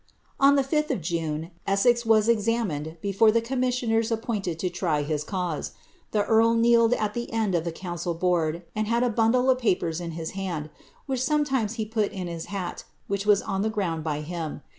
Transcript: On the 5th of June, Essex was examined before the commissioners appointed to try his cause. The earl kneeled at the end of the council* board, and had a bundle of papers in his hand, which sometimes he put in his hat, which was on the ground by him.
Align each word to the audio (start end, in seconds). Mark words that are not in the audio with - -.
On 0.39 0.55
the 0.55 0.63
5th 0.63 0.89
of 0.89 0.99
June, 0.99 1.51
Essex 1.67 2.07
was 2.07 2.27
examined 2.27 2.97
before 3.03 3.29
the 3.31 3.39
commissioners 3.39 4.11
appointed 4.11 4.57
to 4.57 4.67
try 4.67 5.03
his 5.03 5.23
cause. 5.23 5.73
The 6.09 6.25
earl 6.25 6.55
kneeled 6.55 6.93
at 6.95 7.13
the 7.13 7.31
end 7.31 7.53
of 7.53 7.65
the 7.65 7.71
council* 7.71 8.15
board, 8.15 8.63
and 8.75 8.87
had 8.87 9.03
a 9.03 9.09
bundle 9.11 9.47
of 9.51 9.59
papers 9.59 10.01
in 10.01 10.13
his 10.13 10.31
hand, 10.31 10.71
which 11.05 11.23
sometimes 11.23 11.73
he 11.75 11.85
put 11.85 12.11
in 12.11 12.25
his 12.25 12.45
hat, 12.45 12.83
which 13.05 13.27
was 13.27 13.43
on 13.43 13.61
the 13.61 13.69
ground 13.69 14.03
by 14.03 14.21
him. 14.21 14.63